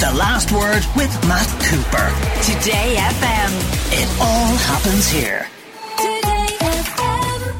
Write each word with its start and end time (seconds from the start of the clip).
The 0.00 0.14
Last 0.14 0.52
Word 0.52 0.84
with 0.94 1.12
Matt 1.26 1.48
Cooper. 1.64 2.08
Today 2.44 2.94
FM. 2.98 3.50
It 3.90 4.20
all 4.20 4.54
happens 4.54 5.10
here. 5.10 5.44
Today 5.96 6.56
FM. 6.60 7.54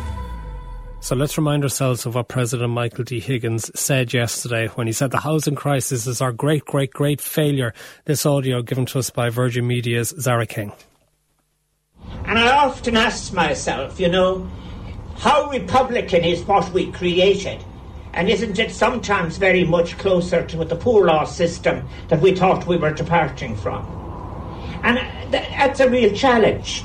So 1.00 1.16
let's 1.16 1.36
remind 1.36 1.64
ourselves 1.64 2.06
of 2.06 2.14
what 2.14 2.28
President 2.28 2.70
Michael 2.70 3.02
D. 3.02 3.18
Higgins 3.18 3.72
said 3.76 4.14
yesterday 4.14 4.68
when 4.68 4.86
he 4.86 4.92
said 4.92 5.10
the 5.10 5.18
housing 5.18 5.56
crisis 5.56 6.06
is 6.06 6.20
our 6.20 6.30
great, 6.30 6.64
great, 6.64 6.92
great 6.92 7.20
failure. 7.20 7.74
This 8.04 8.24
audio 8.24 8.62
given 8.62 8.86
to 8.86 9.00
us 9.00 9.10
by 9.10 9.30
Virgin 9.30 9.66
Media's 9.66 10.10
Zara 10.10 10.46
King. 10.46 10.72
And 12.24 12.38
I 12.38 12.56
often 12.56 12.96
ask 12.96 13.32
myself, 13.32 13.98
you 13.98 14.08
know, 14.08 14.48
how 15.16 15.50
Republican 15.50 16.22
is 16.22 16.44
what 16.44 16.72
we 16.72 16.92
created? 16.92 17.64
And 18.14 18.28
isn't 18.28 18.58
it 18.58 18.72
sometimes 18.72 19.36
very 19.36 19.64
much 19.64 19.98
closer 19.98 20.44
to 20.46 20.64
the 20.64 20.76
poor 20.76 21.06
law 21.06 21.24
system 21.24 21.86
that 22.08 22.20
we 22.20 22.34
thought 22.34 22.66
we 22.66 22.76
were 22.76 22.92
departing 22.92 23.56
from? 23.56 23.86
And 24.82 24.98
that's 25.32 25.80
a 25.80 25.88
real 25.88 26.14
challenge. 26.14 26.84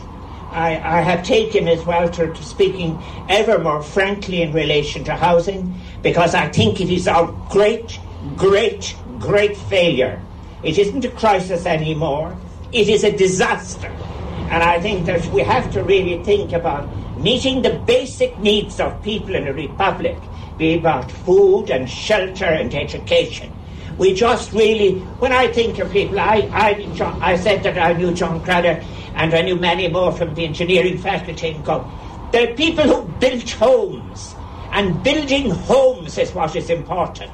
I, 0.52 1.00
I 1.00 1.02
have 1.02 1.24
taken 1.24 1.68
as 1.68 1.84
well 1.84 2.10
to, 2.10 2.32
to 2.32 2.44
speaking 2.44 3.02
ever 3.28 3.58
more 3.58 3.82
frankly 3.82 4.44
in 4.44 4.54
relation 4.54 5.04
to 5.06 5.16
housing 5.16 5.80
because 6.04 6.36
I 6.36 6.50
think 6.50 6.80
it 6.80 6.92
is 6.92 7.08
our 7.08 7.32
great, 7.50 8.00
great, 8.38 8.96
great 9.20 9.58
failure. 9.58 10.22
It 10.62 10.78
isn't 10.78 11.04
a 11.06 11.10
crisis 11.10 11.66
anymore. 11.66 12.38
It 12.72 12.88
is 12.88 13.04
a 13.04 13.16
disaster. 13.16 13.88
And 13.88 14.62
I 14.62 14.80
think 14.80 15.08
that 15.08 15.26
we 15.28 15.42
have 15.42 15.72
to 15.74 15.84
really 15.84 16.24
think 16.24 16.54
about 16.54 16.88
meeting 17.18 17.64
the 17.64 17.80
basic 17.88 18.38
needs 18.38 18.80
of 18.80 19.02
people 19.02 19.34
in 19.34 19.48
a 19.48 19.54
republic, 19.54 20.18
be 20.58 20.78
about 20.78 21.12
food 21.12 21.70
and 21.70 21.90
shelter 21.90 22.46
and 22.46 22.74
education. 22.74 23.52
We 23.98 24.14
just 24.14 24.52
really, 24.54 25.00
when 25.20 25.32
I 25.32 25.48
think 25.48 25.80
of 25.80 25.92
people, 25.92 26.20
I, 26.20 26.50
I, 26.52 27.16
I 27.22 27.36
said 27.38 27.64
that 27.64 27.78
I 27.78 27.94
knew 27.94 28.14
John 28.14 28.44
Craddock 28.44 28.84
and 29.16 29.34
I 29.34 29.42
knew 29.42 29.56
many 29.56 29.88
more 29.88 30.12
from 30.12 30.34
the 30.34 30.46
engineering 30.46 30.98
faculty 30.98 31.50
in 31.50 31.64
Cork. 31.64 31.86
They're 32.32 32.56
people 32.56 32.86
who 32.86 33.08
built 33.20 33.50
homes, 33.52 34.34
and 34.72 35.04
building 35.04 35.52
homes 35.52 36.18
is 36.18 36.34
what 36.34 36.56
is 36.56 36.72
important. 36.72 37.32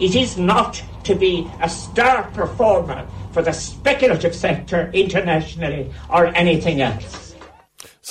It 0.00 0.16
is 0.16 0.36
not 0.36 0.82
to 1.04 1.14
be 1.14 1.48
a 1.62 1.68
star 1.68 2.24
performer 2.32 3.06
for 3.30 3.42
the 3.42 3.52
speculative 3.52 4.34
sector 4.34 4.90
internationally 4.92 5.92
or 6.08 6.26
anything 6.26 6.80
else. 6.80 7.29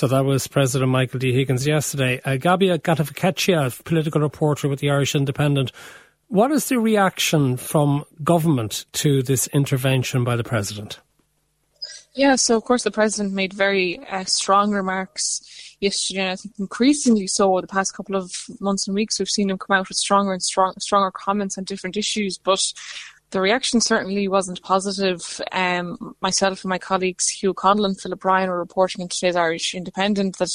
So 0.00 0.08
that 0.08 0.24
was 0.24 0.46
President 0.46 0.90
Michael 0.90 1.18
D. 1.18 1.34
Higgins 1.34 1.66
yesterday. 1.66 2.22
Uh, 2.24 2.38
Gabija 2.38 2.78
Gataveckaite, 2.78 3.84
political 3.84 4.22
reporter 4.22 4.66
with 4.66 4.78
the 4.78 4.88
Irish 4.88 5.14
Independent. 5.14 5.72
What 6.28 6.50
is 6.52 6.70
the 6.70 6.78
reaction 6.80 7.58
from 7.58 8.04
government 8.24 8.86
to 8.92 9.22
this 9.22 9.46
intervention 9.48 10.24
by 10.24 10.36
the 10.36 10.42
President? 10.42 11.00
Yeah, 12.14 12.36
so 12.36 12.56
of 12.56 12.64
course 12.64 12.82
the 12.82 12.90
president 12.90 13.34
made 13.34 13.52
very 13.52 14.00
uh, 14.08 14.24
strong 14.24 14.70
remarks 14.70 15.76
yesterday, 15.80 16.20
and 16.20 16.30
I 16.30 16.36
think 16.36 16.54
increasingly 16.58 17.26
so 17.26 17.52
over 17.52 17.60
the 17.60 17.66
past 17.66 17.94
couple 17.94 18.16
of 18.16 18.32
months 18.58 18.88
and 18.88 18.94
weeks 18.94 19.18
we've 19.18 19.28
seen 19.28 19.50
him 19.50 19.58
come 19.58 19.76
out 19.76 19.90
with 19.90 19.98
stronger 19.98 20.32
and 20.32 20.42
strong, 20.42 20.72
stronger 20.78 21.10
comments 21.10 21.58
on 21.58 21.64
different 21.64 21.98
issues. 21.98 22.38
But 22.38 22.72
the 23.30 23.40
reaction 23.40 23.80
certainly 23.80 24.26
wasn't 24.28 24.62
positive. 24.62 25.40
Um, 25.52 26.16
myself 26.20 26.64
and 26.64 26.68
my 26.68 26.78
colleagues 26.78 27.28
Hugh 27.28 27.54
Connell 27.54 27.84
and 27.84 28.00
Philip 28.00 28.24
Ryan 28.24 28.50
were 28.50 28.58
reporting 28.58 29.02
in 29.02 29.08
today's 29.08 29.36
Irish 29.36 29.74
Independent 29.74 30.38
that 30.38 30.50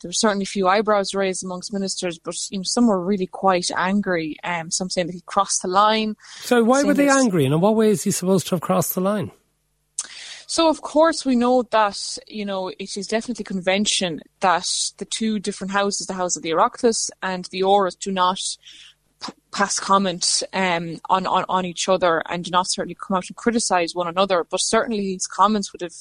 there 0.00 0.08
were 0.08 0.12
certainly 0.12 0.44
a 0.44 0.46
few 0.46 0.68
eyebrows 0.68 1.14
raised 1.14 1.44
amongst 1.44 1.72
ministers, 1.72 2.18
but 2.18 2.36
you 2.50 2.58
know 2.58 2.64
some 2.64 2.86
were 2.86 3.00
really 3.00 3.26
quite 3.26 3.70
angry. 3.76 4.36
Um, 4.44 4.70
some 4.70 4.90
saying 4.90 5.08
that 5.08 5.14
he 5.14 5.22
crossed 5.26 5.62
the 5.62 5.68
line. 5.68 6.16
So 6.40 6.62
why 6.62 6.82
were 6.84 6.94
they 6.94 7.08
angry, 7.08 7.44
and 7.44 7.54
in 7.54 7.60
what 7.60 7.76
way 7.76 7.90
is 7.90 8.04
he 8.04 8.10
supposed 8.10 8.46
to 8.48 8.54
have 8.54 8.60
crossed 8.60 8.94
the 8.94 9.00
line? 9.00 9.30
So, 10.46 10.68
of 10.68 10.82
course, 10.82 11.24
we 11.24 11.36
know 11.36 11.62
that, 11.62 12.18
you 12.28 12.44
know, 12.44 12.68
it 12.68 12.96
is 12.96 13.06
definitely 13.06 13.44
convention 13.44 14.20
that 14.40 14.68
the 14.98 15.06
two 15.06 15.38
different 15.38 15.72
houses, 15.72 16.06
the 16.06 16.14
House 16.14 16.36
of 16.36 16.42
the 16.42 16.50
Oireachtas 16.50 17.10
and 17.22 17.46
the 17.46 17.62
Áras, 17.62 17.98
do 17.98 18.12
not 18.12 18.38
pass 19.52 19.78
comment 19.78 20.42
um, 20.52 20.98
on, 21.08 21.26
on, 21.26 21.44
on 21.48 21.64
each 21.64 21.88
other 21.88 22.22
and 22.28 22.50
not 22.50 22.68
certainly 22.68 22.96
come 23.00 23.16
out 23.16 23.28
and 23.28 23.36
criticise 23.36 23.94
one 23.94 24.08
another. 24.08 24.44
But 24.44 24.58
certainly 24.58 25.12
his 25.12 25.26
comments 25.26 25.72
would 25.72 25.82
have 25.82 25.94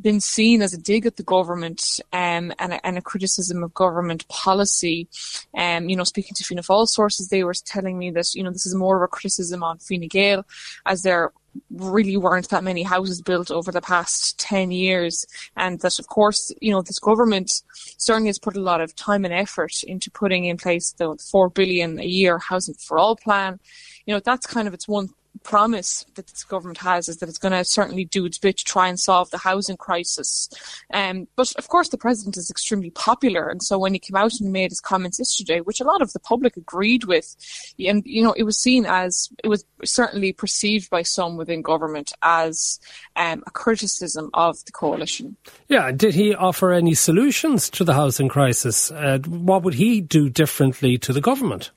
been 0.00 0.20
seen 0.20 0.62
as 0.62 0.72
a 0.72 0.78
dig 0.78 1.06
at 1.06 1.16
the 1.16 1.22
government 1.22 2.00
um, 2.12 2.52
and, 2.58 2.74
a, 2.74 2.86
and, 2.86 2.98
a, 2.98 3.02
criticism 3.02 3.62
of 3.64 3.74
government 3.74 4.26
policy. 4.28 5.08
Um, 5.56 5.88
you 5.88 5.96
know, 5.96 6.04
speaking 6.04 6.34
to 6.34 6.44
Fianna 6.44 6.62
Fáil 6.62 6.86
sources, 6.86 7.28
they 7.28 7.44
were 7.44 7.54
telling 7.54 7.98
me 7.98 8.10
that, 8.12 8.34
you 8.34 8.42
know, 8.42 8.50
this 8.50 8.66
is 8.66 8.74
more 8.74 8.96
of 8.96 9.02
a 9.02 9.08
criticism 9.08 9.62
on 9.62 9.78
Fine 9.78 10.08
Gael 10.08 10.44
as 10.86 11.02
they're 11.02 11.32
really 11.70 12.16
weren't 12.16 12.48
that 12.50 12.64
many 12.64 12.82
houses 12.82 13.20
built 13.20 13.50
over 13.50 13.72
the 13.72 13.80
past 13.80 14.38
10 14.38 14.70
years. 14.70 15.26
And 15.56 15.80
that, 15.80 15.98
of 15.98 16.06
course, 16.08 16.52
you 16.60 16.70
know, 16.70 16.82
this 16.82 16.98
government 16.98 17.62
certainly 17.96 18.28
has 18.28 18.38
put 18.38 18.56
a 18.56 18.60
lot 18.60 18.80
of 18.80 18.94
time 18.94 19.24
and 19.24 19.34
effort 19.34 19.82
into 19.82 20.10
putting 20.10 20.44
in 20.44 20.56
place 20.56 20.92
the 20.92 21.16
4 21.30 21.50
billion 21.50 21.98
a 21.98 22.04
year 22.04 22.38
housing 22.38 22.74
for 22.74 22.98
all 22.98 23.16
plan. 23.16 23.58
You 24.06 24.14
know, 24.14 24.20
that's 24.20 24.46
kind 24.46 24.68
of 24.68 24.74
its 24.74 24.88
one 24.88 25.08
promise 25.48 26.04
that 26.14 26.26
this 26.26 26.44
government 26.44 26.76
has 26.76 27.08
is 27.08 27.16
that 27.16 27.28
it's 27.28 27.38
going 27.38 27.52
to 27.52 27.64
certainly 27.64 28.04
do 28.04 28.26
its 28.26 28.36
bit 28.36 28.58
to 28.58 28.64
try 28.64 28.86
and 28.86 29.00
solve 29.00 29.30
the 29.30 29.38
housing 29.38 29.78
crisis. 29.78 30.50
Um, 30.92 31.26
but 31.36 31.50
of 31.56 31.68
course, 31.68 31.88
the 31.88 31.96
president 31.96 32.36
is 32.36 32.50
extremely 32.50 32.90
popular, 32.90 33.48
and 33.48 33.62
so 33.62 33.78
when 33.78 33.94
he 33.94 33.98
came 33.98 34.14
out 34.14 34.38
and 34.40 34.52
made 34.52 34.70
his 34.70 34.82
comments 34.82 35.18
yesterday, 35.18 35.60
which 35.60 35.80
a 35.80 35.84
lot 35.84 36.02
of 36.02 36.12
the 36.12 36.20
public 36.20 36.58
agreed 36.58 37.04
with, 37.04 37.34
and 37.78 38.02
you 38.04 38.22
know, 38.22 38.34
it 38.36 38.42
was 38.42 38.60
seen 38.60 38.84
as 38.84 39.30
it 39.42 39.48
was 39.48 39.64
certainly 39.84 40.34
perceived 40.34 40.90
by 40.90 41.00
some 41.00 41.38
within 41.38 41.62
government 41.62 42.12
as 42.20 42.78
um, 43.16 43.42
a 43.46 43.50
criticism 43.50 44.28
of 44.34 44.62
the 44.66 44.72
coalition. 44.72 45.34
Yeah, 45.68 45.92
did 45.92 46.14
he 46.14 46.34
offer 46.34 46.72
any 46.72 46.92
solutions 46.92 47.70
to 47.70 47.84
the 47.84 47.94
housing 47.94 48.28
crisis? 48.28 48.90
Uh, 48.90 49.18
what 49.26 49.62
would 49.62 49.74
he 49.74 50.02
do 50.02 50.28
differently 50.28 50.98
to 50.98 51.14
the 51.14 51.22
government? 51.22 51.70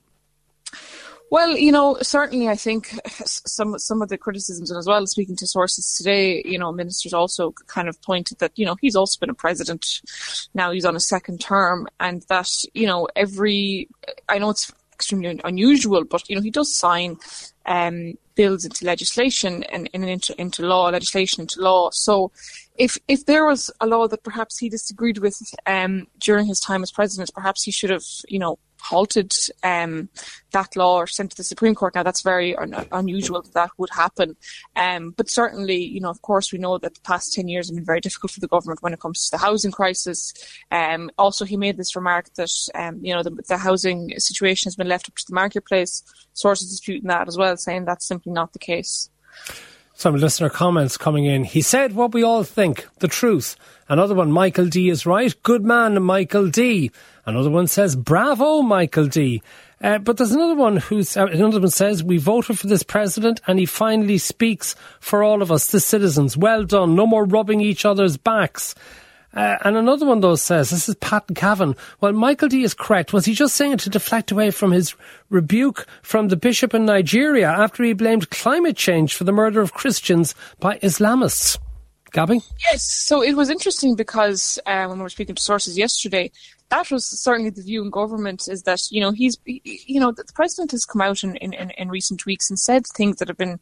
Well, 1.32 1.56
you 1.56 1.72
know, 1.72 1.96
certainly 2.02 2.50
I 2.50 2.56
think 2.56 2.94
some 3.16 3.78
some 3.78 4.02
of 4.02 4.10
the 4.10 4.18
criticisms, 4.18 4.70
and 4.70 4.76
as 4.76 4.86
well 4.86 5.06
speaking 5.06 5.34
to 5.36 5.46
sources 5.46 5.94
today, 5.94 6.42
you 6.44 6.58
know, 6.58 6.70
ministers 6.72 7.14
also 7.14 7.52
kind 7.68 7.88
of 7.88 8.02
pointed 8.02 8.38
that 8.40 8.52
you 8.54 8.66
know 8.66 8.76
he's 8.82 8.94
also 8.94 9.18
been 9.18 9.30
a 9.30 9.34
president, 9.34 10.02
now 10.52 10.72
he's 10.72 10.84
on 10.84 10.94
a 10.94 11.00
second 11.00 11.40
term, 11.40 11.88
and 11.98 12.20
that 12.28 12.50
you 12.74 12.86
know 12.86 13.08
every 13.16 13.88
I 14.28 14.36
know 14.36 14.50
it's 14.50 14.70
extremely 14.92 15.40
unusual, 15.42 16.04
but 16.04 16.28
you 16.28 16.36
know 16.36 16.42
he 16.42 16.50
does 16.50 16.76
sign 16.76 17.16
um, 17.64 18.18
bills 18.34 18.66
into 18.66 18.84
legislation 18.84 19.62
and, 19.72 19.88
and 19.94 20.04
into, 20.04 20.38
into 20.38 20.66
law, 20.66 20.90
legislation 20.90 21.40
into 21.40 21.62
law. 21.62 21.88
So 21.92 22.30
if 22.76 22.98
if 23.08 23.24
there 23.24 23.46
was 23.46 23.70
a 23.80 23.86
law 23.86 24.06
that 24.08 24.22
perhaps 24.22 24.58
he 24.58 24.68
disagreed 24.68 25.16
with 25.16 25.40
um, 25.64 26.08
during 26.18 26.46
his 26.46 26.60
time 26.60 26.82
as 26.82 26.90
president, 26.90 27.32
perhaps 27.32 27.62
he 27.62 27.70
should 27.70 27.90
have, 27.90 28.04
you 28.28 28.38
know, 28.38 28.58
halted 28.92 29.34
um, 29.62 30.10
that 30.50 30.76
law 30.76 30.96
or 30.98 31.06
sent 31.06 31.30
to 31.30 31.36
the 31.38 31.42
Supreme 31.44 31.74
Court. 31.74 31.94
Now, 31.94 32.02
that's 32.02 32.20
very 32.20 32.54
un- 32.54 32.86
unusual 32.92 33.40
that 33.40 33.54
that 33.54 33.70
would 33.78 33.88
happen. 33.90 34.36
Um, 34.76 35.14
but 35.16 35.30
certainly, 35.30 35.82
you 35.82 36.00
know, 36.00 36.10
of 36.10 36.20
course, 36.20 36.52
we 36.52 36.58
know 36.58 36.76
that 36.76 36.94
the 36.94 37.00
past 37.00 37.32
10 37.32 37.48
years 37.48 37.68
have 37.68 37.76
been 37.76 37.86
very 37.86 38.02
difficult 38.02 38.32
for 38.32 38.40
the 38.40 38.48
government 38.48 38.82
when 38.82 38.92
it 38.92 39.00
comes 39.00 39.24
to 39.24 39.30
the 39.30 39.42
housing 39.42 39.72
crisis. 39.72 40.34
Um, 40.70 41.10
also, 41.16 41.46
he 41.46 41.56
made 41.56 41.78
this 41.78 41.96
remark 41.96 42.26
that, 42.34 42.52
um, 42.74 43.02
you 43.02 43.14
know, 43.14 43.22
the, 43.22 43.30
the, 43.48 43.56
housing 43.56 44.12
situation 44.18 44.68
has 44.68 44.76
been 44.76 44.88
left 44.88 45.08
up 45.08 45.14
to 45.14 45.24
the 45.26 45.34
marketplace. 45.34 46.02
Sources 46.34 46.68
disputing 46.68 47.08
that 47.08 47.28
as 47.28 47.38
well, 47.38 47.56
saying 47.56 47.86
that's 47.86 48.06
simply 48.06 48.32
not 48.32 48.52
the 48.52 48.58
case. 48.58 49.08
Some 49.94 50.16
listener 50.16 50.48
comments 50.48 50.96
coming 50.96 51.26
in. 51.26 51.44
He 51.44 51.60
said 51.60 51.94
what 51.94 52.12
we 52.12 52.22
all 52.22 52.44
think, 52.44 52.86
the 52.98 53.08
truth. 53.08 53.56
Another 53.88 54.14
one, 54.14 54.32
Michael 54.32 54.66
D 54.66 54.88
is 54.88 55.06
right. 55.06 55.34
Good 55.42 55.64
man, 55.64 56.02
Michael 56.02 56.48
D. 56.48 56.90
Another 57.26 57.50
one 57.50 57.66
says, 57.66 57.94
bravo, 57.94 58.62
Michael 58.62 59.06
D. 59.06 59.42
Uh, 59.82 59.98
but 59.98 60.16
there's 60.16 60.32
another 60.32 60.54
one 60.54 60.76
who's, 60.76 61.16
uh, 61.16 61.26
another 61.26 61.60
one 61.60 61.68
says, 61.68 62.02
we 62.02 62.16
voted 62.16 62.58
for 62.58 62.68
this 62.68 62.82
president 62.82 63.40
and 63.46 63.58
he 63.58 63.66
finally 63.66 64.18
speaks 64.18 64.74
for 65.00 65.22
all 65.22 65.42
of 65.42 65.52
us, 65.52 65.70
the 65.70 65.80
citizens. 65.80 66.36
Well 66.36 66.64
done. 66.64 66.94
No 66.94 67.06
more 67.06 67.24
rubbing 67.24 67.60
each 67.60 67.84
other's 67.84 68.16
backs. 68.16 68.74
Uh, 69.34 69.56
and 69.64 69.76
another 69.76 70.06
one, 70.06 70.20
though, 70.20 70.34
says, 70.34 70.70
this 70.70 70.88
is 70.88 70.94
Pat 70.96 71.24
Cavan. 71.34 71.74
Well, 72.00 72.12
Michael 72.12 72.48
D 72.48 72.62
is 72.62 72.74
correct. 72.74 73.12
Was 73.12 73.24
he 73.24 73.34
just 73.34 73.54
saying 73.54 73.72
it 73.72 73.80
to 73.80 73.90
deflect 73.90 74.30
away 74.30 74.50
from 74.50 74.72
his 74.72 74.94
rebuke 75.30 75.86
from 76.02 76.28
the 76.28 76.36
bishop 76.36 76.74
in 76.74 76.84
Nigeria 76.84 77.48
after 77.48 77.82
he 77.82 77.94
blamed 77.94 78.30
climate 78.30 78.76
change 78.76 79.14
for 79.14 79.24
the 79.24 79.32
murder 79.32 79.60
of 79.60 79.72
Christians 79.72 80.34
by 80.60 80.78
Islamists? 80.78 81.58
Gabby? 82.12 82.40
Yes. 82.70 82.82
So 82.82 83.22
it 83.22 83.34
was 83.34 83.48
interesting 83.48 83.96
because 83.96 84.58
uh, 84.66 84.84
when 84.84 84.98
we 84.98 85.02
were 85.02 85.08
speaking 85.08 85.34
to 85.34 85.42
sources 85.42 85.78
yesterday, 85.78 86.30
that 86.68 86.90
was 86.90 87.06
certainly 87.06 87.50
the 87.50 87.62
view 87.62 87.82
in 87.82 87.90
government 87.90 88.48
is 88.48 88.64
that, 88.64 88.80
you 88.90 89.00
know, 89.00 89.12
he's, 89.12 89.38
you 89.44 89.98
know, 89.98 90.12
the 90.12 90.24
president 90.34 90.72
has 90.72 90.84
come 90.84 91.00
out 91.00 91.22
in, 91.24 91.36
in, 91.36 91.52
in 91.54 91.88
recent 91.88 92.26
weeks 92.26 92.50
and 92.50 92.58
said 92.58 92.86
things 92.86 93.16
that 93.16 93.28
have 93.28 93.38
been 93.38 93.60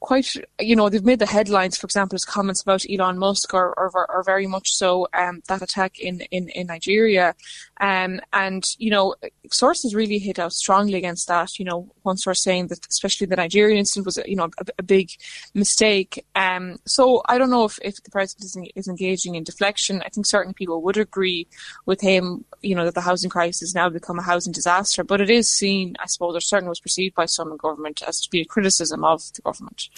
quite, 0.00 0.34
you 0.58 0.74
know, 0.74 0.88
they've 0.88 1.04
made 1.04 1.18
the 1.18 1.26
headlines, 1.26 1.76
for 1.76 1.84
example, 1.84 2.14
his 2.14 2.24
comments 2.24 2.62
about 2.62 2.84
Elon 2.90 3.18
Musk 3.18 3.52
are, 3.52 3.78
are, 3.78 4.10
are 4.10 4.22
very 4.24 4.46
much 4.46 4.72
so 4.72 5.06
um, 5.12 5.42
that 5.46 5.60
attack 5.60 5.98
in, 5.98 6.22
in, 6.30 6.48
in 6.48 6.66
Nigeria. 6.66 7.34
Um, 7.80 8.20
and, 8.32 8.64
you 8.78 8.90
know, 8.90 9.14
sources 9.50 9.94
really 9.94 10.18
hit 10.18 10.38
out 10.38 10.52
strongly 10.52 10.94
against 10.94 11.28
that. 11.28 11.58
You 11.58 11.66
know, 11.66 11.92
one 12.02 12.16
source 12.16 12.42
saying 12.42 12.68
that 12.68 12.86
especially 12.88 13.26
the 13.26 13.36
Nigerian 13.36 13.78
incident 13.78 14.06
was, 14.06 14.18
you 14.26 14.36
know, 14.36 14.48
a, 14.58 14.64
a 14.78 14.82
big 14.82 15.10
mistake. 15.54 16.24
Um, 16.34 16.78
so 16.86 17.22
I 17.28 17.36
don't 17.36 17.50
know 17.50 17.66
if, 17.66 17.78
if 17.82 18.02
the 18.02 18.10
president 18.10 18.44
is, 18.46 18.56
is 18.74 18.88
engaging 18.88 19.34
in 19.34 19.44
deflection. 19.44 20.02
I 20.04 20.08
think 20.08 20.26
certain 20.26 20.54
people 20.54 20.82
would 20.82 20.96
agree 20.96 21.46
with 21.84 22.00
him, 22.00 22.46
you 22.62 22.74
know, 22.74 22.86
that 22.86 22.94
the 22.94 23.02
housing 23.02 23.30
crisis 23.30 23.60
has 23.60 23.74
now 23.74 23.90
become 23.90 24.18
a 24.18 24.22
housing 24.22 24.52
disaster. 24.52 25.04
But 25.04 25.20
it 25.20 25.28
is 25.28 25.50
seen, 25.50 25.96
I 26.00 26.06
suppose, 26.06 26.34
or 26.34 26.40
certainly 26.40 26.70
was 26.70 26.80
perceived 26.80 27.14
by 27.14 27.26
some 27.26 27.50
in 27.50 27.58
government 27.58 28.02
as 28.06 28.20
to 28.22 28.30
be 28.30 28.40
a 28.40 28.46
criticism 28.46 29.04
of 29.04 29.22
the 29.34 29.42
government. 29.42 29.89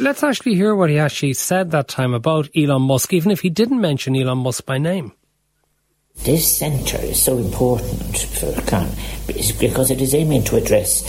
Let's 0.00 0.22
actually 0.22 0.54
hear 0.54 0.74
what 0.74 0.90
he 0.90 0.98
actually 0.98 1.34
said 1.34 1.70
that 1.70 1.88
time 1.88 2.14
about 2.14 2.48
Elon 2.56 2.82
Musk, 2.82 3.12
even 3.12 3.30
if 3.30 3.40
he 3.40 3.50
didn't 3.50 3.80
mention 3.80 4.16
Elon 4.16 4.38
Musk 4.38 4.64
by 4.64 4.78
name. 4.78 5.12
This 6.22 6.58
centre 6.58 6.98
is 6.98 7.22
so 7.22 7.38
important 7.38 8.16
for 8.16 8.52
Khan 8.62 8.90
because 9.58 9.90
it 9.90 10.00
is 10.00 10.14
aiming 10.14 10.44
to 10.44 10.56
address 10.56 11.02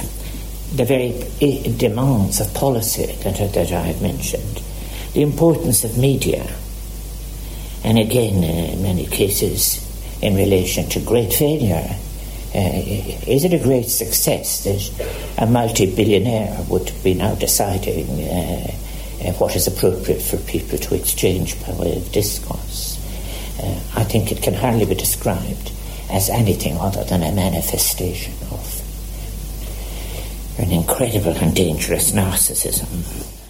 the 0.75 0.85
very 0.85 1.11
demands 1.77 2.39
of 2.39 2.53
policy 2.53 3.07
that, 3.23 3.37
that 3.53 3.71
I 3.71 3.81
have 3.81 4.01
mentioned, 4.01 4.61
the 5.13 5.21
importance 5.21 5.83
of 5.83 5.97
media, 5.97 6.49
and 7.83 7.97
again, 7.97 8.43
uh, 8.43 8.73
in 8.73 8.83
many 8.83 9.05
cases, 9.05 9.85
in 10.21 10.35
relation 10.35 10.87
to 10.89 10.99
great 11.01 11.33
failure. 11.33 11.97
Uh, 12.53 12.83
is 13.27 13.45
it 13.45 13.53
a 13.53 13.63
great 13.63 13.87
success 13.87 14.65
that 14.65 15.07
a 15.37 15.45
multi 15.45 15.95
billionaire 15.95 16.57
would 16.69 16.91
be 17.01 17.13
now 17.13 17.33
deciding 17.35 18.07
uh, 18.27 18.71
uh, 19.23 19.31
what 19.33 19.55
is 19.55 19.67
appropriate 19.67 20.21
for 20.21 20.35
people 20.37 20.77
to 20.77 20.93
exchange 20.93 21.55
by 21.65 21.73
way 21.73 21.95
of 21.95 22.11
discourse? 22.11 22.97
I 23.95 24.03
think 24.03 24.31
it 24.31 24.41
can 24.41 24.55
hardly 24.55 24.85
be 24.85 24.95
described 24.95 25.71
as 26.09 26.29
anything 26.29 26.77
other 26.77 27.03
than 27.03 27.21
a 27.21 27.31
manifestation 27.31 28.33
of 28.49 28.81
an 30.57 30.71
incredible 30.71 31.31
and 31.31 31.55
dangerous 31.55 32.11
narcissism. 32.11 33.40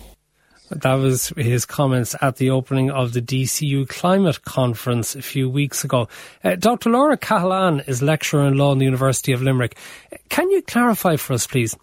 That 0.71 0.94
was 0.94 1.33
his 1.35 1.65
comments 1.65 2.15
at 2.21 2.38
the 2.38 2.50
opening 2.50 2.89
of 2.91 3.12
the 3.12 3.21
DCU 3.21 3.88
Climate 3.89 4.41
Conference 4.44 5.15
a 5.15 5.21
few 5.21 5.50
weeks 5.50 5.83
ago. 5.83 6.07
Uh, 6.44 6.56
Dr. 6.56 6.89
Laura 6.89 7.18
Cahillane 7.18 7.88
is 7.89 8.01
lecturer 8.01 8.47
in 8.47 8.57
law 8.57 8.71
in 8.71 8.77
the 8.77 8.85
University 8.85 9.33
of 9.33 9.41
Limerick. 9.41 9.77
Can 10.29 10.50
you 10.50 10.62
clarify 10.62 11.18
for 11.18 11.33
us, 11.33 11.45
please? 11.45 11.75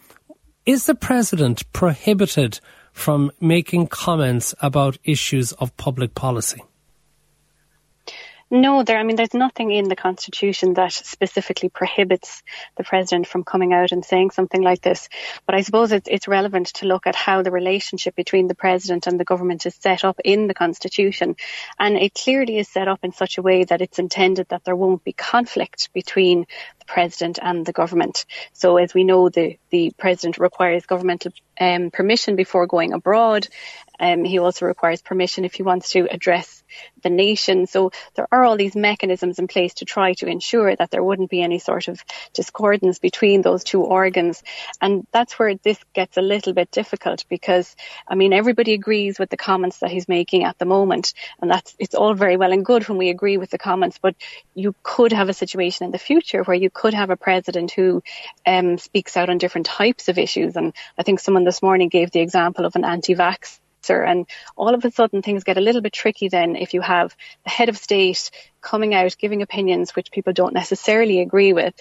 Is 0.64 0.86
the 0.86 0.94
President 0.94 1.70
prohibited 1.72 2.60
from 2.92 3.30
making 3.40 3.88
comments 3.88 4.54
about 4.60 4.96
issues 5.04 5.52
of 5.52 5.76
public 5.76 6.14
policy? 6.14 6.62
No, 8.50 8.82
there. 8.82 8.96
I 8.96 9.02
mean, 9.02 9.16
there's 9.16 9.34
nothing 9.34 9.70
in 9.72 9.88
the 9.88 9.96
Constitution 9.96 10.72
that 10.74 10.92
specifically 10.92 11.68
prohibits 11.68 12.42
the 12.78 12.84
president 12.84 13.26
from 13.26 13.44
coming 13.44 13.74
out 13.74 13.92
and 13.92 14.02
saying 14.02 14.30
something 14.30 14.62
like 14.62 14.80
this. 14.80 15.10
But 15.44 15.54
I 15.54 15.60
suppose 15.60 15.92
it's, 15.92 16.08
it's 16.10 16.26
relevant 16.26 16.68
to 16.76 16.86
look 16.86 17.06
at 17.06 17.14
how 17.14 17.42
the 17.42 17.50
relationship 17.50 18.16
between 18.16 18.48
the 18.48 18.54
president 18.54 19.06
and 19.06 19.20
the 19.20 19.24
government 19.26 19.66
is 19.66 19.74
set 19.74 20.02
up 20.02 20.18
in 20.24 20.46
the 20.46 20.54
Constitution, 20.54 21.36
and 21.78 21.98
it 21.98 22.14
clearly 22.14 22.56
is 22.56 22.68
set 22.68 22.88
up 22.88 23.00
in 23.02 23.12
such 23.12 23.36
a 23.36 23.42
way 23.42 23.64
that 23.64 23.82
it's 23.82 23.98
intended 23.98 24.48
that 24.48 24.64
there 24.64 24.76
won't 24.76 25.04
be 25.04 25.12
conflict 25.12 25.90
between 25.92 26.46
the 26.78 26.86
president 26.86 27.38
and 27.42 27.66
the 27.66 27.72
government. 27.72 28.24
So, 28.54 28.78
as 28.78 28.94
we 28.94 29.04
know, 29.04 29.28
the 29.28 29.58
the 29.68 29.92
president 29.98 30.38
requires 30.38 30.86
governmental 30.86 31.32
um, 31.60 31.90
permission 31.90 32.34
before 32.36 32.66
going 32.66 32.94
abroad. 32.94 33.46
Um, 34.00 34.24
he 34.24 34.38
also 34.38 34.66
requires 34.66 35.02
permission 35.02 35.44
if 35.44 35.54
he 35.54 35.62
wants 35.62 35.90
to 35.90 36.06
address 36.10 36.62
the 37.02 37.10
nation. 37.10 37.66
So 37.66 37.92
there 38.14 38.26
are 38.30 38.44
all 38.44 38.56
these 38.56 38.76
mechanisms 38.76 39.38
in 39.38 39.48
place 39.48 39.74
to 39.74 39.84
try 39.84 40.14
to 40.14 40.26
ensure 40.26 40.74
that 40.74 40.90
there 40.90 41.02
wouldn't 41.02 41.30
be 41.30 41.42
any 41.42 41.58
sort 41.58 41.88
of 41.88 42.02
discordance 42.32 42.98
between 42.98 43.42
those 43.42 43.64
two 43.64 43.82
organs. 43.82 44.42
And 44.80 45.06
that's 45.12 45.38
where 45.38 45.54
this 45.54 45.78
gets 45.94 46.16
a 46.16 46.22
little 46.22 46.52
bit 46.52 46.70
difficult 46.70 47.24
because, 47.28 47.74
I 48.06 48.14
mean, 48.14 48.32
everybody 48.32 48.74
agrees 48.74 49.18
with 49.18 49.30
the 49.30 49.36
comments 49.36 49.78
that 49.78 49.90
he's 49.90 50.08
making 50.08 50.44
at 50.44 50.58
the 50.58 50.64
moment. 50.64 51.14
And 51.40 51.50
that's, 51.50 51.74
it's 51.78 51.94
all 51.94 52.14
very 52.14 52.36
well 52.36 52.52
and 52.52 52.64
good 52.64 52.88
when 52.88 52.98
we 52.98 53.10
agree 53.10 53.36
with 53.36 53.50
the 53.50 53.58
comments, 53.58 53.98
but 54.00 54.14
you 54.54 54.74
could 54.82 55.12
have 55.12 55.28
a 55.28 55.34
situation 55.34 55.86
in 55.86 55.90
the 55.90 55.98
future 55.98 56.42
where 56.42 56.56
you 56.56 56.70
could 56.70 56.94
have 56.94 57.10
a 57.10 57.16
president 57.16 57.72
who 57.72 58.02
um, 58.46 58.78
speaks 58.78 59.16
out 59.16 59.30
on 59.30 59.38
different 59.38 59.66
types 59.66 60.08
of 60.08 60.18
issues. 60.18 60.56
And 60.56 60.72
I 60.98 61.02
think 61.02 61.20
someone 61.20 61.44
this 61.44 61.62
morning 61.62 61.88
gave 61.88 62.10
the 62.10 62.20
example 62.20 62.64
of 62.64 62.76
an 62.76 62.84
and 63.96 64.26
all 64.56 64.74
of 64.74 64.84
a 64.84 64.90
sudden 64.90 65.22
things 65.22 65.44
get 65.44 65.58
a 65.58 65.60
little 65.60 65.80
bit 65.80 65.92
tricky 65.92 66.28
then 66.28 66.56
if 66.56 66.74
you 66.74 66.80
have 66.80 67.16
the 67.44 67.50
head 67.50 67.68
of 67.68 67.76
state 67.76 68.30
coming 68.60 68.94
out 68.94 69.16
giving 69.18 69.42
opinions 69.42 69.94
which 69.94 70.10
people 70.10 70.32
don't 70.32 70.54
necessarily 70.54 71.20
agree 71.20 71.52
with 71.52 71.74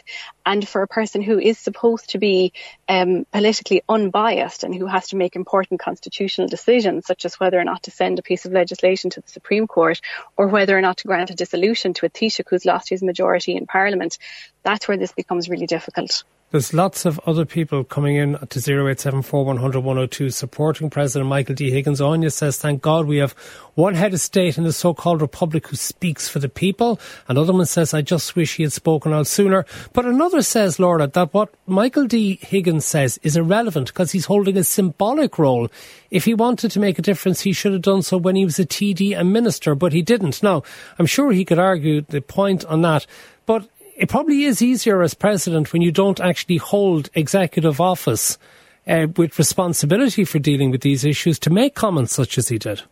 and 0.45 0.67
for 0.67 0.81
a 0.81 0.87
person 0.87 1.21
who 1.21 1.39
is 1.39 1.57
supposed 1.57 2.11
to 2.11 2.17
be 2.17 2.53
um, 2.87 3.25
politically 3.31 3.81
unbiased 3.89 4.63
and 4.63 4.73
who 4.73 4.85
has 4.85 5.07
to 5.09 5.15
make 5.15 5.35
important 5.35 5.79
constitutional 5.79 6.47
decisions 6.47 7.05
such 7.05 7.25
as 7.25 7.39
whether 7.39 7.59
or 7.59 7.63
not 7.63 7.83
to 7.83 7.91
send 7.91 8.19
a 8.19 8.21
piece 8.21 8.45
of 8.45 8.51
legislation 8.51 9.09
to 9.09 9.21
the 9.21 9.29
Supreme 9.29 9.67
Court 9.67 9.99
or 10.37 10.47
whether 10.47 10.77
or 10.77 10.81
not 10.81 10.97
to 10.97 11.07
grant 11.07 11.29
a 11.29 11.35
dissolution 11.35 11.93
to 11.93 12.05
a 12.05 12.09
Taoiseach 12.09 12.47
who's 12.49 12.65
lost 12.65 12.89
his 12.89 13.03
majority 13.03 13.55
in 13.55 13.65
Parliament 13.65 14.17
that's 14.67 14.85
where 14.85 14.97
this 14.97 15.13
becomes 15.13 15.47
really 15.47 15.65
difficult. 15.65 16.25
There's 16.51 16.73
lots 16.73 17.05
of 17.05 17.19
other 17.25 17.45
people 17.45 17.85
coming 17.85 18.17
in 18.17 18.33
to 18.33 18.59
0874 18.59 19.45
100 19.45 19.79
102 19.79 20.29
supporting 20.29 20.89
President 20.89 21.29
Michael 21.29 21.55
D. 21.55 21.71
Higgins. 21.71 22.01
Anya 22.01 22.29
says, 22.29 22.57
thank 22.57 22.81
God 22.81 23.05
we 23.05 23.17
have 23.17 23.31
one 23.75 23.95
head 23.95 24.13
of 24.13 24.19
state 24.19 24.57
in 24.57 24.65
the 24.65 24.73
so-called 24.73 25.21
republic 25.21 25.67
who 25.67 25.77
speaks 25.77 26.27
for 26.27 26.39
the 26.39 26.49
people. 26.49 26.66
Another 27.27 27.53
one 27.53 27.65
says, 27.65 27.93
I 27.93 28.01
just 28.01 28.35
wish 28.35 28.55
he 28.55 28.63
had 28.63 28.73
spoken 28.73 29.13
out 29.13 29.27
sooner. 29.27 29.65
But 29.93 30.05
another 30.05 30.41
says, 30.41 30.79
Laura, 30.79 31.07
that 31.07 31.33
what 31.33 31.53
Michael 31.65 32.07
D. 32.07 32.39
Higgins 32.41 32.85
says 32.85 33.19
is 33.23 33.37
irrelevant 33.37 33.87
because 33.87 34.11
he's 34.11 34.25
holding 34.25 34.57
a 34.57 34.63
symbolic 34.63 35.37
role. 35.37 35.69
If 36.11 36.25
he 36.25 36.33
wanted 36.33 36.71
to 36.71 36.79
make 36.79 36.99
a 36.99 37.01
difference, 37.03 37.41
he 37.41 37.53
should 37.53 37.73
have 37.73 37.81
done 37.81 38.01
so 38.01 38.17
when 38.17 38.35
he 38.35 38.45
was 38.45 38.59
a 38.59 38.65
TD 38.65 39.17
and 39.17 39.33
minister, 39.33 39.75
but 39.75 39.93
he 39.93 40.01
didn't. 40.01 40.41
Now, 40.43 40.63
I'm 40.97 41.05
sure 41.05 41.31
he 41.31 41.45
could 41.45 41.59
argue 41.59 42.01
the 42.01 42.21
point 42.21 42.65
on 42.65 42.81
that. 42.81 43.05
But 43.45 43.67
it 43.95 44.09
probably 44.09 44.43
is 44.43 44.61
easier 44.61 45.01
as 45.01 45.13
president 45.13 45.73
when 45.73 45.81
you 45.81 45.91
don't 45.91 46.19
actually 46.19 46.57
hold 46.57 47.09
executive 47.15 47.81
office 47.81 48.37
uh, 48.87 49.07
with 49.17 49.37
responsibility 49.39 50.23
for 50.23 50.39
dealing 50.39 50.71
with 50.71 50.81
these 50.81 51.03
issues 51.03 51.39
to 51.39 51.49
make 51.49 51.75
comments 51.75 52.13
such 52.13 52.37
as 52.37 52.49
he 52.49 52.57
did. 52.57 52.83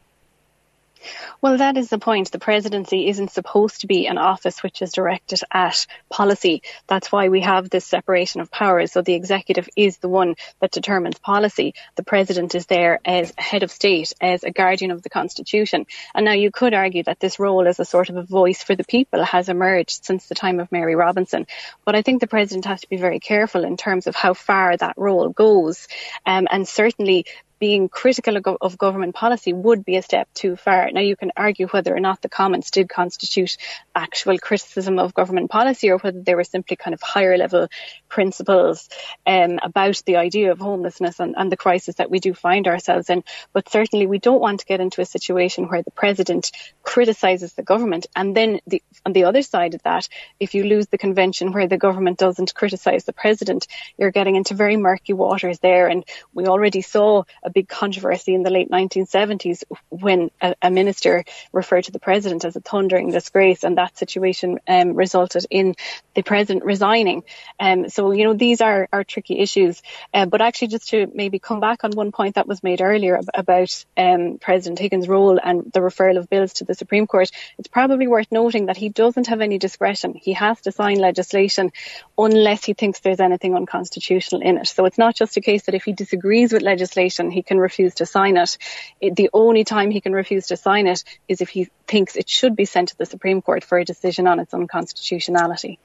Well, 1.41 1.57
that 1.57 1.77
is 1.77 1.89
the 1.89 1.99
point. 1.99 2.31
The 2.31 2.39
presidency 2.39 3.07
isn't 3.07 3.31
supposed 3.31 3.81
to 3.81 3.87
be 3.87 4.07
an 4.07 4.17
office 4.17 4.63
which 4.63 4.81
is 4.81 4.91
directed 4.91 5.41
at 5.51 5.85
policy. 6.09 6.61
That's 6.87 7.11
why 7.11 7.29
we 7.29 7.41
have 7.41 7.69
this 7.69 7.85
separation 7.85 8.41
of 8.41 8.51
powers. 8.51 8.91
So 8.91 9.01
the 9.01 9.13
executive 9.13 9.69
is 9.75 9.97
the 9.97 10.09
one 10.09 10.35
that 10.61 10.71
determines 10.71 11.19
policy. 11.19 11.73
The 11.95 12.03
president 12.03 12.55
is 12.55 12.65
there 12.65 12.99
as 13.05 13.33
head 13.37 13.63
of 13.63 13.71
state, 13.71 14.13
as 14.21 14.43
a 14.43 14.51
guardian 14.51 14.91
of 14.91 15.01
the 15.01 15.09
constitution. 15.09 15.85
And 16.13 16.25
now 16.25 16.33
you 16.33 16.51
could 16.51 16.73
argue 16.73 17.03
that 17.03 17.19
this 17.19 17.39
role 17.39 17.67
as 17.67 17.79
a 17.79 17.85
sort 17.85 18.09
of 18.09 18.17
a 18.17 18.23
voice 18.23 18.63
for 18.63 18.75
the 18.75 18.83
people 18.83 19.23
has 19.23 19.49
emerged 19.49 20.05
since 20.05 20.27
the 20.27 20.35
time 20.35 20.59
of 20.59 20.71
Mary 20.71 20.95
Robinson. 20.95 21.47
But 21.85 21.95
I 21.95 22.01
think 22.01 22.21
the 22.21 22.27
president 22.27 22.65
has 22.65 22.81
to 22.81 22.89
be 22.89 22.97
very 22.97 23.19
careful 23.19 23.63
in 23.63 23.77
terms 23.77 24.07
of 24.07 24.15
how 24.15 24.33
far 24.33 24.75
that 24.77 24.95
role 24.97 25.29
goes. 25.29 25.87
Um, 26.25 26.47
and 26.49 26.67
certainly 26.67 27.25
being 27.59 27.89
critical 27.89 28.57
of 28.61 28.77
government 28.77 29.15
policy 29.15 29.53
would 29.53 29.85
be 29.85 29.95
a 29.95 30.01
step 30.01 30.27
too 30.33 30.55
far. 30.55 30.89
Now, 30.91 31.01
you 31.01 31.15
can 31.15 31.31
argue 31.37 31.67
whether 31.67 31.95
or 31.95 31.99
not 31.99 32.21
the 32.21 32.29
comments 32.29 32.71
did 32.71 32.89
constitute 32.89 33.57
actual 33.95 34.37
criticism 34.37 34.99
of 34.99 35.13
government 35.13 35.49
policy 35.49 35.89
or 35.89 35.97
whether 35.97 36.21
they 36.21 36.35
were 36.35 36.43
simply 36.43 36.75
kind 36.75 36.93
of 36.93 37.01
higher 37.01 37.37
level 37.37 37.67
principles 38.09 38.89
um, 39.25 39.59
about 39.63 40.01
the 40.05 40.17
idea 40.17 40.51
of 40.51 40.59
homelessness 40.59 41.19
and, 41.19 41.35
and 41.37 41.51
the 41.51 41.57
crisis 41.57 41.95
that 41.95 42.11
we 42.11 42.19
do 42.19 42.33
find 42.33 42.67
ourselves 42.67 43.09
in. 43.09 43.23
But 43.53 43.69
certainly, 43.69 44.07
we 44.07 44.19
don't 44.19 44.41
want 44.41 44.59
to 44.59 44.65
get 44.65 44.81
into 44.81 45.01
a 45.01 45.05
situation 45.05 45.67
where 45.67 45.83
the 45.83 45.91
president 45.91 46.51
criticises 46.83 47.53
the 47.53 47.63
government. 47.63 48.07
And 48.15 48.35
then 48.35 48.59
the, 48.67 48.81
on 49.05 49.13
the 49.13 49.25
other 49.25 49.41
side 49.41 49.73
of 49.73 49.83
that, 49.83 50.07
if 50.39 50.53
you 50.53 50.63
lose 50.63 50.87
the 50.87 50.97
convention 50.97 51.51
where 51.51 51.67
the 51.67 51.77
government 51.77 52.17
doesn't 52.17 52.53
criticise 52.53 53.05
the 53.05 53.13
president, 53.13 53.67
you're 53.97 54.11
getting 54.11 54.35
into 54.35 54.53
very 54.53 54.77
murky 54.77 55.13
waters 55.13 55.59
there. 55.59 55.87
And 55.87 56.03
we 56.33 56.45
already 56.45 56.81
saw 56.81 57.23
a 57.45 57.49
big 57.49 57.67
controversy 57.67 58.33
in 58.33 58.43
the 58.43 58.49
late 58.49 58.69
1970s 58.69 59.63
when 59.89 60.31
a, 60.41 60.55
a 60.61 60.71
minister 60.71 61.23
referred 61.53 61.85
to 61.85 61.91
the 61.91 61.99
president 61.99 62.43
as 62.43 62.55
a 62.55 62.59
thundering 62.59 63.11
disgrace, 63.11 63.63
and 63.63 63.77
that 63.77 63.97
situation 63.97 64.59
um, 64.67 64.93
resulted 64.95 65.45
in 65.49 65.75
the 66.15 66.23
president 66.23 66.65
resigning. 66.65 67.23
Um, 67.59 67.89
so, 67.89 68.11
you 68.11 68.23
know, 68.23 68.33
these 68.33 68.61
are, 68.61 68.87
are 68.91 69.03
tricky 69.03 69.39
issues. 69.39 69.81
Uh, 70.13 70.25
but 70.25 70.41
actually, 70.41 70.69
just 70.69 70.89
to 70.89 71.09
maybe 71.13 71.39
come 71.39 71.59
back 71.59 71.83
on 71.83 71.91
one 71.91 72.11
point 72.11 72.35
that 72.35 72.47
was 72.47 72.63
made 72.63 72.81
earlier 72.81 73.19
about 73.33 73.85
um, 73.95 74.37
President 74.39 74.79
Higgins' 74.79 75.07
role 75.07 75.39
and 75.41 75.71
the 75.71 75.79
referral 75.79 76.17
of 76.17 76.29
bills 76.29 76.53
to 76.53 76.65
the 76.65 76.73
Supreme 76.73 77.07
Court, 77.07 77.29
it's 77.57 77.67
probably 77.67 78.07
worth 78.07 78.31
noting 78.31 78.67
that 78.67 78.77
he 78.77 78.89
doesn't 78.89 79.27
have 79.27 79.41
any 79.41 79.57
discretion. 79.57 80.13
He 80.13 80.33
has 80.33 80.61
to 80.61 80.71
sign 80.71 80.97
legislation 80.97 81.71
unless 82.17 82.65
he 82.65 82.73
thinks 82.73 82.99
there's 82.99 83.19
anything 83.19 83.55
unconstitutional 83.55 84.41
in 84.41 84.57
it. 84.57 84.67
So 84.67 84.85
it's 84.85 84.97
not 84.97 85.15
just 85.15 85.37
a 85.37 85.41
case 85.41 85.63
that 85.63 85.75
if 85.75 85.83
he 85.83 85.93
disagrees 85.93 86.53
with 86.53 86.61
legislation, 86.61 87.31
he 87.35 87.43
can 87.43 87.59
refuse 87.59 87.93
to 87.95 88.05
sign 88.05 88.37
it. 88.37 88.57
it. 88.99 89.15
The 89.15 89.29
only 89.33 89.63
time 89.63 89.91
he 89.91 90.01
can 90.01 90.13
refuse 90.13 90.47
to 90.47 90.57
sign 90.57 90.87
it 90.87 91.03
is 91.27 91.41
if 91.41 91.49
he 91.49 91.69
thinks 91.87 92.15
it 92.15 92.29
should 92.29 92.55
be 92.55 92.65
sent 92.65 92.89
to 92.89 92.97
the 92.97 93.05
Supreme 93.05 93.41
Court 93.41 93.63
for 93.63 93.77
a 93.77 93.85
decision 93.85 94.25
on 94.25 94.39
its 94.39 94.53
unconstitutionality 94.53 95.77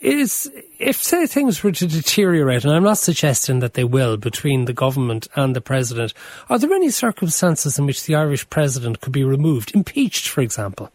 is 0.00 0.50
if 0.78 1.02
say 1.02 1.26
things 1.26 1.62
were 1.62 1.72
to 1.72 1.86
deteriorate, 1.86 2.64
and 2.64 2.72
I'm 2.72 2.82
not 2.82 2.98
suggesting 2.98 3.60
that 3.60 3.74
they 3.74 3.84
will 3.84 4.16
between 4.16 4.66
the 4.66 4.72
government 4.72 5.26
and 5.34 5.56
the 5.56 5.60
president, 5.60 6.12
are 6.50 6.58
there 6.58 6.72
any 6.72 6.90
circumstances 6.90 7.78
in 7.78 7.86
which 7.86 8.04
the 8.04 8.14
Irish 8.14 8.48
president 8.50 9.00
could 9.00 9.12
be 9.12 9.24
removed, 9.24 9.74
impeached, 9.74 10.28
for 10.28 10.42
example? 10.42 10.90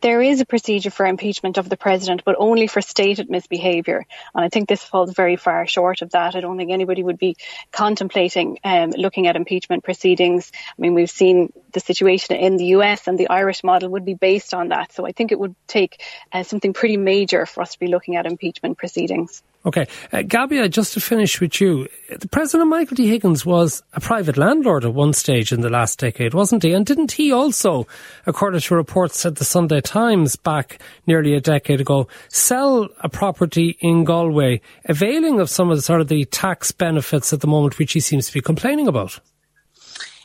There 0.00 0.22
is 0.22 0.40
a 0.40 0.46
procedure 0.46 0.90
for 0.90 1.06
impeachment 1.06 1.58
of 1.58 1.68
the 1.68 1.76
president, 1.76 2.22
but 2.24 2.36
only 2.38 2.66
for 2.66 2.80
stated 2.80 3.28
misbehaviour. 3.28 4.06
And 4.34 4.44
I 4.44 4.48
think 4.48 4.68
this 4.68 4.82
falls 4.82 5.12
very 5.12 5.36
far 5.36 5.66
short 5.66 6.02
of 6.02 6.10
that. 6.10 6.34
I 6.34 6.40
don't 6.40 6.56
think 6.56 6.70
anybody 6.70 7.02
would 7.02 7.18
be 7.18 7.36
contemplating 7.70 8.58
um, 8.64 8.90
looking 8.90 9.26
at 9.26 9.36
impeachment 9.36 9.84
proceedings. 9.84 10.50
I 10.54 10.80
mean, 10.80 10.94
we've 10.94 11.10
seen 11.10 11.52
the 11.72 11.80
situation 11.80 12.36
in 12.36 12.56
the 12.56 12.66
US 12.66 13.08
and 13.08 13.18
the 13.18 13.28
Irish 13.28 13.62
model 13.62 13.90
would 13.90 14.04
be 14.04 14.14
based 14.14 14.54
on 14.54 14.68
that. 14.68 14.92
So 14.92 15.06
I 15.06 15.12
think 15.12 15.32
it 15.32 15.38
would 15.38 15.54
take 15.66 16.02
uh, 16.32 16.42
something 16.42 16.72
pretty 16.72 16.96
major 16.96 17.46
for 17.46 17.62
us 17.62 17.72
to 17.72 17.78
be 17.78 17.88
looking 17.88 18.16
at 18.16 18.26
impeachment 18.26 18.78
proceedings. 18.78 19.42
Okay. 19.66 19.86
Uh, 20.10 20.22
just 20.68 20.94
to 20.94 21.00
finish 21.00 21.38
with 21.38 21.60
you, 21.60 21.86
the 22.18 22.28
President 22.28 22.70
Michael 22.70 22.94
D. 22.94 23.08
Higgins 23.08 23.44
was 23.44 23.82
a 23.92 24.00
private 24.00 24.38
landlord 24.38 24.86
at 24.86 24.94
one 24.94 25.12
stage 25.12 25.52
in 25.52 25.60
the 25.60 25.68
last 25.68 25.98
decade, 25.98 26.32
wasn't 26.32 26.62
he? 26.62 26.72
And 26.72 26.86
didn't 26.86 27.12
he 27.12 27.30
also, 27.30 27.86
according 28.24 28.60
to 28.60 28.74
reports 28.74 29.26
at 29.26 29.36
the 29.36 29.44
Sunday 29.44 29.82
Times 29.82 30.34
back 30.34 30.80
nearly 31.06 31.34
a 31.34 31.42
decade 31.42 31.80
ago, 31.80 32.08
sell 32.28 32.88
a 33.00 33.10
property 33.10 33.76
in 33.80 34.04
Galway, 34.04 34.62
availing 34.86 35.40
of 35.40 35.50
some 35.50 35.70
of 35.70 35.76
the 35.76 35.82
sort 35.82 36.00
of 36.00 36.08
the 36.08 36.24
tax 36.24 36.72
benefits 36.72 37.32
at 37.34 37.40
the 37.40 37.46
moment, 37.46 37.78
which 37.78 37.92
he 37.92 38.00
seems 38.00 38.28
to 38.28 38.32
be 38.32 38.40
complaining 38.40 38.88
about? 38.88 39.20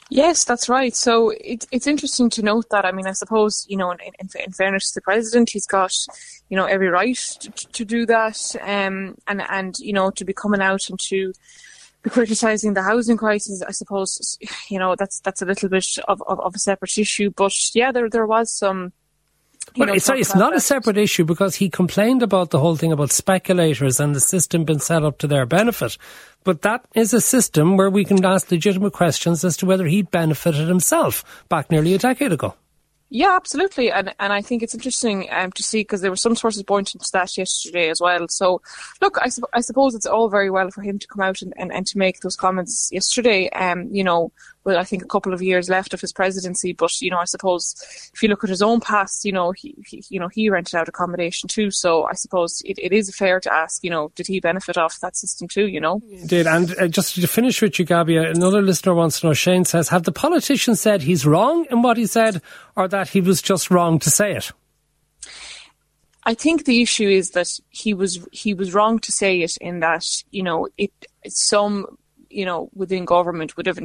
Yes, 0.09 0.43
that's 0.43 0.69
right. 0.69 0.95
So 0.95 1.31
it, 1.31 1.65
it's 1.71 1.87
interesting 1.87 2.29
to 2.31 2.43
note 2.43 2.69
that. 2.69 2.85
I 2.85 2.91
mean, 2.91 3.07
I 3.07 3.11
suppose, 3.13 3.65
you 3.67 3.75
know, 3.75 3.91
in, 3.91 3.97
in, 4.19 4.29
in 4.45 4.51
fairness 4.51 4.91
to 4.91 4.99
the 4.99 5.01
president, 5.01 5.49
he's 5.49 5.65
got, 5.65 5.91
you 6.49 6.57
know, 6.57 6.65
every 6.65 6.87
right 6.87 7.15
to, 7.15 7.49
to 7.49 7.85
do 7.85 8.05
that. 8.05 8.55
Um, 8.61 9.15
and, 9.27 9.41
and, 9.49 9.77
you 9.79 9.93
know, 9.93 10.11
to 10.11 10.25
be 10.25 10.33
coming 10.33 10.61
out 10.61 10.89
and 10.89 10.99
to 11.07 11.33
be 12.03 12.09
criticising 12.09 12.73
the 12.73 12.83
housing 12.83 13.17
crisis, 13.17 13.61
I 13.61 13.71
suppose, 13.71 14.37
you 14.69 14.79
know, 14.79 14.95
that's, 14.95 15.19
that's 15.21 15.41
a 15.41 15.45
little 15.45 15.69
bit 15.69 15.87
of, 16.07 16.21
of, 16.27 16.39
of 16.39 16.55
a 16.55 16.59
separate 16.59 16.97
issue. 16.97 17.31
But 17.31 17.53
yeah, 17.73 17.91
there, 17.91 18.09
there 18.09 18.27
was 18.27 18.51
some, 18.51 18.93
well, 19.77 19.87
know, 19.87 19.97
sorry, 19.97 20.21
it's 20.21 20.35
not 20.35 20.51
that. 20.51 20.57
a 20.57 20.61
separate 20.61 20.97
issue 20.97 21.25
because 21.25 21.55
he 21.55 21.69
complained 21.69 22.23
about 22.23 22.51
the 22.51 22.59
whole 22.59 22.75
thing 22.75 22.91
about 22.91 23.11
speculators 23.11 23.99
and 23.99 24.15
the 24.15 24.19
system 24.19 24.63
being 24.63 24.79
set 24.79 25.03
up 25.03 25.17
to 25.17 25.27
their 25.27 25.45
benefit. 25.45 25.97
But 26.43 26.61
that 26.61 26.85
is 26.93 27.13
a 27.13 27.19
system 27.19 27.75
where 27.75 27.89
we 27.89 28.05
can 28.05 28.23
ask 28.23 28.51
legitimate 28.51 28.93
questions 28.93 29.43
as 29.43 29.57
to 29.57 29.65
whether 29.65 29.85
he 29.85 30.03
benefited 30.03 30.67
himself 30.67 31.43
back 31.49 31.71
nearly 31.71 31.93
a 31.93 31.97
decade 31.97 32.31
ago. 32.31 32.53
Yeah, 33.15 33.33
absolutely, 33.33 33.89
and 33.93 34.13
and 34.19 34.33
I 34.33 34.41
think 34.41 34.61
it's 34.61 34.73
interesting 34.73 35.29
um, 35.31 35.49
to 35.53 35.63
see 35.63 35.79
because 35.79 36.01
there 36.01 36.11
were 36.11 36.17
some 36.17 36.35
sources 36.35 36.63
pointing 36.63 36.99
to 36.99 37.11
that 37.13 37.37
yesterday 37.37 37.87
as 37.87 38.01
well. 38.01 38.27
So, 38.27 38.61
look, 39.01 39.17
I, 39.21 39.29
su- 39.29 39.47
I 39.53 39.61
suppose 39.61 39.95
it's 39.95 40.05
all 40.05 40.27
very 40.27 40.49
well 40.49 40.69
for 40.69 40.81
him 40.81 40.99
to 40.99 41.07
come 41.07 41.21
out 41.21 41.41
and, 41.41 41.53
and, 41.55 41.71
and 41.71 41.87
to 41.87 41.97
make 41.97 42.19
those 42.19 42.35
comments 42.35 42.89
yesterday. 42.91 43.49
Um, 43.51 43.87
you 43.89 44.03
know, 44.03 44.33
well, 44.65 44.77
I 44.77 44.83
think 44.83 45.03
a 45.03 45.07
couple 45.07 45.33
of 45.33 45.41
years 45.41 45.69
left 45.69 45.93
of 45.93 46.01
his 46.01 46.11
presidency. 46.11 46.73
But 46.73 46.99
you 46.99 47.11
know, 47.11 47.19
I 47.19 47.25
suppose 47.25 47.75
if 48.13 48.21
you 48.21 48.27
look 48.27 48.43
at 48.43 48.49
his 48.49 48.61
own 48.61 48.81
past, 48.81 49.23
you 49.23 49.31
know, 49.31 49.51
he, 49.51 49.75
he 49.85 50.03
you 50.09 50.19
know 50.19 50.27
he 50.27 50.49
rented 50.49 50.75
out 50.75 50.89
accommodation 50.89 51.47
too. 51.47 51.71
So 51.71 52.03
I 52.05 52.13
suppose 52.13 52.61
it, 52.65 52.77
it 52.79 52.91
is 52.91 53.15
fair 53.15 53.39
to 53.39 53.53
ask, 53.53 53.83
you 53.83 53.89
know, 53.89 54.11
did 54.15 54.27
he 54.27 54.39
benefit 54.39 54.77
off 54.77 54.99
that 54.99 55.15
system 55.15 55.47
too? 55.47 55.67
You 55.67 55.79
know, 55.79 56.01
did. 56.25 56.47
And 56.47 56.75
uh, 56.77 56.87
just 56.87 57.15
to 57.15 57.27
finish 57.27 57.61
with 57.61 57.79
you, 57.79 57.85
Gabija, 57.85 58.35
another 58.35 58.61
listener 58.61 58.93
wants 58.93 59.21
to 59.21 59.27
know. 59.27 59.33
Shane 59.33 59.65
says, 59.65 59.89
have 59.89 60.03
the 60.03 60.11
politician 60.11 60.75
said 60.75 61.03
he's 61.03 61.25
wrong 61.25 61.65
in 61.69 61.81
what 61.81 61.97
he 61.97 62.07
said, 62.07 62.41
or 62.75 62.87
that 62.87 63.04
he 63.09 63.21
was 63.21 63.41
just 63.41 63.71
wrong 63.71 63.99
to 63.99 64.09
say 64.09 64.35
it? 64.35 64.51
I 66.23 66.33
think 66.33 66.65
the 66.65 66.81
issue 66.81 67.07
is 67.07 67.31
that 67.31 67.49
he 67.69 67.93
was 67.93 68.27
he 68.31 68.53
was 68.53 68.73
wrong 68.73 68.99
to 68.99 69.11
say 69.11 69.41
it 69.41 69.57
in 69.61 69.81
that 69.81 70.05
you 70.31 70.41
know 70.41 70.67
it 70.77 70.91
some 71.27 71.97
you 72.29 72.45
know 72.45 72.69
within 72.73 73.05
government 73.05 73.55
would 73.57 73.67
have 73.67 73.79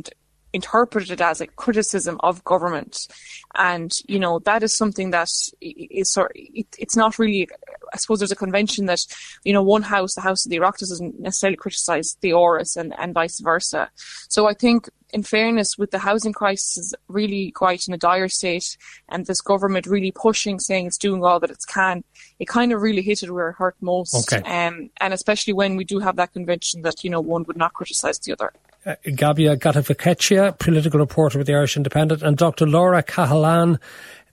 interpreted 0.53 1.21
as 1.21 1.41
a 1.41 1.47
criticism 1.47 2.19
of 2.21 2.43
government. 2.45 3.07
And, 3.55 3.93
you 4.07 4.19
know, 4.19 4.41
that 4.41 4.63
is 4.63 4.77
something 4.77 5.11
that 5.11 5.31
is 5.61 6.13
sort 6.13 6.33
it, 6.35 6.67
it's 6.79 6.97
not 6.97 7.19
really, 7.19 7.49
I 7.93 7.97
suppose 7.97 8.21
there's 8.21 8.33
a 8.33 8.37
convention 8.37 8.87
that, 8.87 9.05
you 9.45 9.53
know, 9.53 9.63
one 9.63 9.83
house, 9.83 10.15
the 10.15 10.21
house 10.21 10.45
of 10.45 10.51
the 10.51 10.59
Oireachtas 10.59 10.89
doesn't 10.89 11.21
necessarily 11.21 11.57
criticise 11.57 12.17
the 12.21 12.31
Áras 12.31 12.77
and, 12.77 12.95
and 12.99 13.15
vice 13.15 13.41
versa. 13.41 13.91
So 14.29 14.49
I 14.49 14.55
think 14.55 14.89
in 15.13 15.23
fairness, 15.23 15.77
with 15.79 15.91
the 15.91 15.99
housing 15.99 16.33
crisis 16.33 16.95
really 17.09 17.51
quite 17.51 17.87
in 17.87 17.95
a 17.95 17.99
dire 17.99 18.29
state 18.29 18.77
and 19.09 19.27
this 19.27 19.41
government 19.41 19.87
really 19.87 20.13
pushing, 20.13 20.59
saying 20.59 20.87
it's 20.87 20.99
doing 20.99 21.25
all 21.25 21.41
that 21.41 21.51
it 21.51 21.59
can, 21.69 22.05
it 22.39 22.49
kind 22.49 22.73
of 22.73 22.83
really 22.83 23.03
hit 23.03 23.23
it 23.23 23.31
where 23.31 23.51
it 23.51 23.55
hurt 23.55 23.77
most. 23.81 24.33
Okay. 24.33 24.43
Um, 24.49 24.91
and 25.01 25.13
especially 25.13 25.53
when 25.53 25.77
we 25.77 25.85
do 25.85 25.99
have 25.99 26.17
that 26.17 26.33
convention 26.33 26.83
that, 26.83 27.05
you 27.05 27.11
know, 27.11 27.21
one 27.21 27.45
would 27.45 27.57
not 27.57 27.73
criticise 27.75 28.19
the 28.21 28.33
other. 28.33 28.53
Uh, 28.87 28.95
Gabija 29.05 29.59
Gataveckaite, 29.59 30.59
political 30.59 31.01
reporter 31.01 31.39
with 31.39 31.47
the 31.47 31.55
Irish 31.55 31.77
Independent, 31.77 32.23
and 32.23 32.37
Dr. 32.37 32.67
Laura 32.67 33.03
Cahillane. 33.03 33.79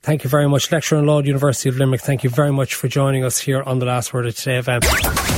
Thank 0.00 0.24
you 0.24 0.30
very 0.30 0.48
much, 0.48 0.70
lecturer 0.72 0.98
in 0.98 1.06
law 1.06 1.18
at 1.18 1.26
University 1.26 1.68
of 1.68 1.76
Limerick. 1.76 2.00
Thank 2.00 2.24
you 2.24 2.30
very 2.30 2.52
much 2.52 2.74
for 2.74 2.88
joining 2.88 3.24
us 3.24 3.38
here 3.38 3.62
on 3.62 3.78
the 3.78 3.86
Last 3.86 4.14
Word 4.14 4.26
of 4.26 4.36
Today 4.36 4.60
FM. 4.60 5.37